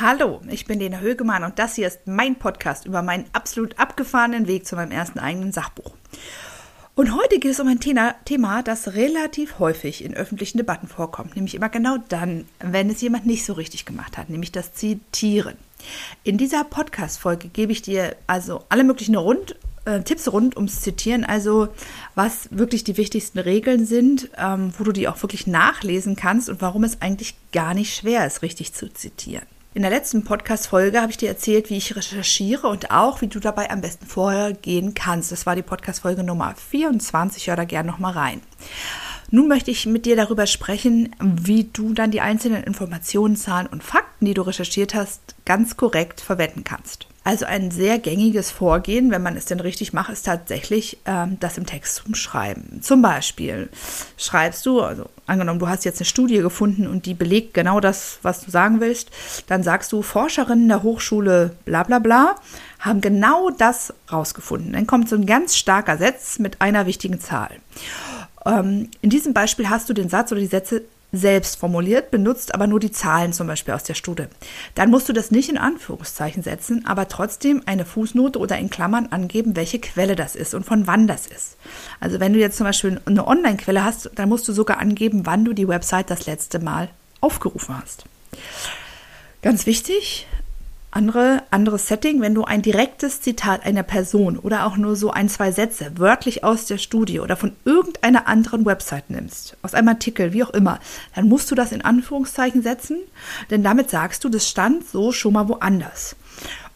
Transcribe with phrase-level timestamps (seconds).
[0.00, 4.46] Hallo, ich bin Lena Högemann und das hier ist mein Podcast über meinen absolut abgefahrenen
[4.46, 5.90] Weg zu meinem ersten eigenen Sachbuch.
[6.94, 11.56] Und heute geht es um ein Thema, das relativ häufig in öffentlichen Debatten vorkommt, nämlich
[11.56, 15.56] immer genau dann, wenn es jemand nicht so richtig gemacht hat, nämlich das Zitieren.
[16.22, 21.24] In dieser Podcast-Folge gebe ich dir also alle möglichen rund, äh, Tipps rund ums Zitieren,
[21.24, 21.70] also
[22.14, 26.62] was wirklich die wichtigsten Regeln sind, ähm, wo du die auch wirklich nachlesen kannst und
[26.62, 29.46] warum es eigentlich gar nicht schwer ist, richtig zu zitieren.
[29.74, 33.38] In der letzten Podcast-Folge habe ich dir erzählt, wie ich recherchiere und auch, wie du
[33.38, 35.30] dabei am besten vorgehen kannst.
[35.30, 37.48] Das war die Podcast-Folge Nummer 24.
[37.48, 38.40] Hör da gerne nochmal rein.
[39.30, 43.82] Nun möchte ich mit dir darüber sprechen, wie du dann die einzelnen Informationen, Zahlen und
[43.82, 47.06] Fakten, die du recherchiert hast, ganz korrekt verwenden kannst.
[47.24, 51.58] Also ein sehr gängiges Vorgehen, wenn man es denn richtig macht, ist tatsächlich ähm, das
[51.58, 52.80] im Text zum Schreiben.
[52.80, 53.68] Zum Beispiel
[54.16, 58.18] schreibst du, also angenommen, du hast jetzt eine Studie gefunden und die belegt genau das,
[58.22, 59.10] was du sagen willst,
[59.46, 62.36] dann sagst du, Forscherinnen der Hochschule bla bla bla
[62.78, 64.72] haben genau das rausgefunden.
[64.72, 67.50] Dann kommt so ein ganz starker Satz mit einer wichtigen Zahl.
[68.48, 70.82] Ähm, in diesem Beispiel hast du den Satz oder die Sätze
[71.12, 74.24] selbst formuliert, benutzt aber nur die Zahlen zum Beispiel aus der Studie.
[74.74, 79.06] Dann musst du das nicht in Anführungszeichen setzen, aber trotzdem eine Fußnote oder in Klammern
[79.10, 81.56] angeben, welche Quelle das ist und von wann das ist.
[81.98, 85.44] Also wenn du jetzt zum Beispiel eine Online-Quelle hast, dann musst du sogar angeben, wann
[85.44, 86.90] du die Website das letzte Mal
[87.20, 88.04] aufgerufen hast.
[89.40, 90.26] Ganz wichtig,
[90.98, 95.28] andere, anderes Setting, wenn du ein direktes Zitat einer Person oder auch nur so ein,
[95.28, 100.32] zwei Sätze wörtlich aus der Studie oder von irgendeiner anderen Website nimmst, aus einem Artikel,
[100.32, 100.80] wie auch immer,
[101.14, 102.96] dann musst du das in Anführungszeichen setzen,
[103.48, 106.16] denn damit sagst du, das stand so schon mal woanders.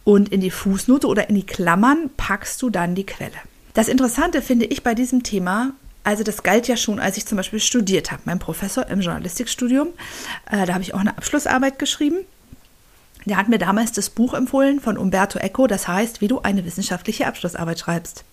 [0.04, 3.32] Und in die Fußnote oder in die Klammern packst du dann die Quelle.
[3.74, 5.72] Das Interessante finde ich bei diesem Thema,
[6.04, 8.22] also das galt ja schon, als ich zum Beispiel studiert habe.
[8.24, 9.88] Mein Professor im Journalistikstudium,
[10.48, 12.18] äh, da habe ich auch eine Abschlussarbeit geschrieben.
[13.24, 16.64] Der hat mir damals das Buch empfohlen von Umberto Eco, das heißt, wie du eine
[16.64, 18.24] wissenschaftliche Abschlussarbeit schreibst.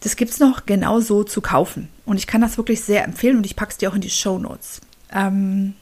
[0.00, 1.88] Das gibt es noch genau so zu kaufen.
[2.04, 4.10] Und ich kann das wirklich sehr empfehlen und ich packe es dir auch in die
[4.10, 4.82] Show Notes.
[5.10, 5.74] Ähm,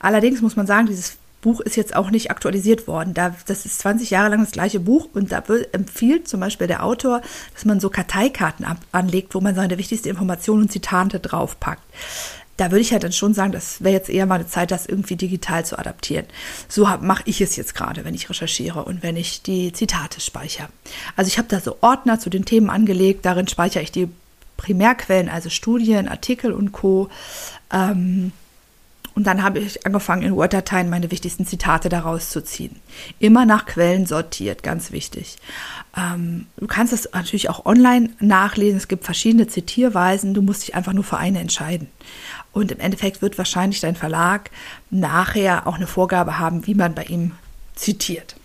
[0.00, 3.14] allerdings muss man sagen, dieses Buch ist jetzt auch nicht aktualisiert worden.
[3.14, 5.42] Da, das ist 20 Jahre lang das gleiche Buch und da
[5.72, 7.20] empfiehlt zum Beispiel der Autor,
[7.52, 11.82] dass man so Karteikarten anlegt, wo man seine wichtigsten Informationen und Zitate draufpackt
[12.56, 14.86] da würde ich ja dann schon sagen, das wäre jetzt eher mal eine Zeit, das
[14.86, 16.26] irgendwie digital zu adaptieren.
[16.68, 20.68] So mache ich es jetzt gerade, wenn ich recherchiere und wenn ich die Zitate speichere.
[21.16, 24.08] Also ich habe da so Ordner zu den Themen angelegt, darin speichere ich die
[24.56, 27.08] Primärquellen, also Studien, Artikel und Co.
[27.72, 28.32] Ähm,
[29.14, 32.76] und dann habe ich angefangen, in Word-Dateien meine wichtigsten Zitate daraus zu ziehen.
[33.18, 35.36] Immer nach Quellen sortiert, ganz wichtig.
[35.96, 38.78] Ähm, du kannst es natürlich auch online nachlesen.
[38.78, 40.34] Es gibt verschiedene Zitierweisen.
[40.34, 41.88] Du musst dich einfach nur für eine entscheiden.
[42.52, 44.50] Und im Endeffekt wird wahrscheinlich dein Verlag
[44.90, 47.32] nachher auch eine Vorgabe haben, wie man bei ihm
[47.74, 48.36] zitiert.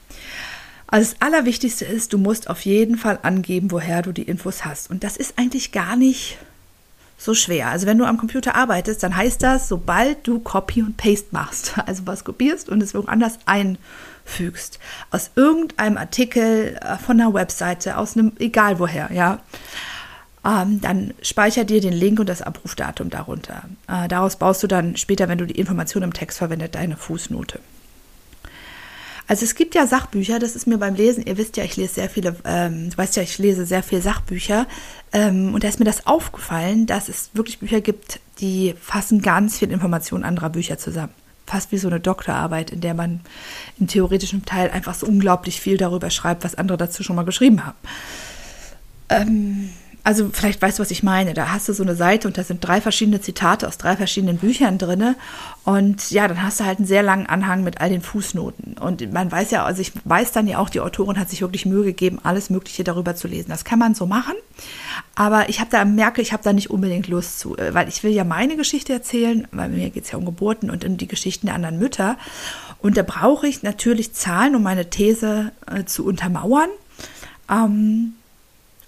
[0.88, 4.90] Also das Allerwichtigste ist, du musst auf jeden Fall angeben, woher du die Infos hast.
[4.90, 6.38] Und das ist eigentlich gar nicht
[7.18, 7.70] so schwer.
[7.70, 11.74] Also wenn du am Computer arbeitest, dann heißt das, sobald du Copy und Paste machst,
[11.86, 14.80] also was kopierst und es woanders einfügst,
[15.12, 19.40] aus irgendeinem Artikel äh, von einer Webseite, aus einem, egal woher, ja,
[20.46, 23.64] ähm, dann speicher dir den Link und das Abrufdatum darunter.
[23.88, 27.60] Äh, daraus baust du dann später, wenn du die Information im Text verwendet, deine Fußnote.
[29.28, 31.96] Also es gibt ja Sachbücher, das ist mir beim Lesen, ihr wisst ja, ich lese
[31.96, 34.68] sehr viele, ähm, du weißt ja, ich lese sehr viele Sachbücher
[35.12, 39.60] ähm, und da ist mir das aufgefallen, dass es wirklich Bücher gibt, die fassen ganz
[39.60, 41.14] viel Informationen anderer Bücher zusammen.
[41.46, 43.20] Fast wie so eine Doktorarbeit, in der man
[43.80, 47.66] im theoretischen Teil einfach so unglaublich viel darüber schreibt, was andere dazu schon mal geschrieben
[47.66, 47.78] haben.
[49.10, 49.70] Ähm,
[50.08, 51.34] also vielleicht weißt du, was ich meine.
[51.34, 54.38] Da hast du so eine Seite und da sind drei verschiedene Zitate aus drei verschiedenen
[54.38, 55.16] Büchern drin.
[55.66, 58.78] Und ja, dann hast du halt einen sehr langen Anhang mit all den Fußnoten.
[58.78, 61.66] Und man weiß ja, also ich weiß dann ja auch, die Autorin hat sich wirklich
[61.66, 63.50] Mühe gegeben, alles Mögliche darüber zu lesen.
[63.50, 64.36] Das kann man so machen.
[65.16, 68.02] Aber ich habe da, merke, ich habe da nicht unbedingt Lust zu, äh, weil ich
[68.02, 71.10] will ja meine Geschichte erzählen, weil mir geht es ja um Geburten und um die
[71.10, 72.16] Geschichten der anderen Mütter.
[72.82, 76.70] Und da brauche ich natürlich Zahlen, um meine These äh, zu untermauern.
[77.52, 78.14] Ähm,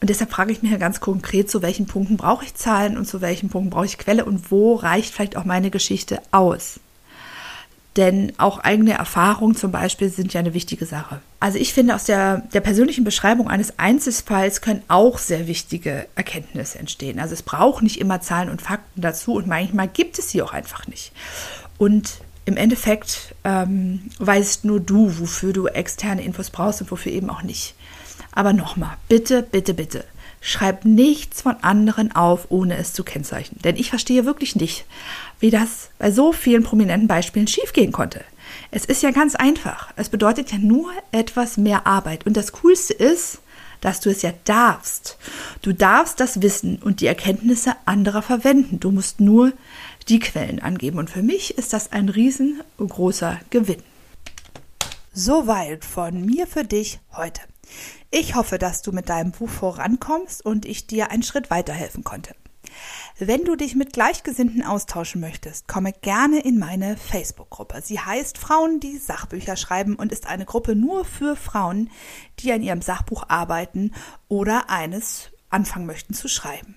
[0.01, 3.05] und deshalb frage ich mich ja ganz konkret, zu welchen Punkten brauche ich Zahlen und
[3.05, 6.79] zu welchen Punkten brauche ich Quelle und wo reicht vielleicht auch meine Geschichte aus.
[7.97, 11.19] Denn auch eigene Erfahrungen zum Beispiel sind ja eine wichtige Sache.
[11.41, 16.79] Also ich finde, aus der, der persönlichen Beschreibung eines Einzelfalls können auch sehr wichtige Erkenntnisse
[16.79, 17.19] entstehen.
[17.19, 20.53] Also es braucht nicht immer Zahlen und Fakten dazu und manchmal gibt es sie auch
[20.53, 21.11] einfach nicht.
[21.77, 27.29] Und im Endeffekt ähm, weißt nur du, wofür du externe Infos brauchst und wofür eben
[27.29, 27.75] auch nicht.
[28.31, 30.05] Aber nochmal, bitte, bitte, bitte,
[30.41, 33.61] schreib nichts von anderen auf, ohne es zu kennzeichnen.
[33.63, 34.85] Denn ich verstehe wirklich nicht,
[35.39, 38.23] wie das bei so vielen prominenten Beispielen schiefgehen konnte.
[38.71, 39.91] Es ist ja ganz einfach.
[39.95, 42.25] Es bedeutet ja nur etwas mehr Arbeit.
[42.25, 43.39] Und das Coolste ist,
[43.81, 45.17] dass du es ja darfst.
[45.61, 48.79] Du darfst das Wissen und die Erkenntnisse anderer verwenden.
[48.79, 49.53] Du musst nur
[50.07, 50.99] die Quellen angeben.
[50.99, 53.81] Und für mich ist das ein riesengroßer Gewinn.
[55.13, 57.41] Soweit von mir für dich heute.
[58.11, 62.35] Ich hoffe, dass du mit deinem Buch vorankommst und ich dir einen Schritt weiterhelfen konnte.
[63.17, 67.81] Wenn du dich mit Gleichgesinnten austauschen möchtest, komme gerne in meine Facebook-Gruppe.
[67.83, 71.89] Sie heißt Frauen, die Sachbücher schreiben und ist eine Gruppe nur für Frauen,
[72.39, 73.93] die an ihrem Sachbuch arbeiten
[74.27, 76.75] oder eines anfangen möchten zu schreiben.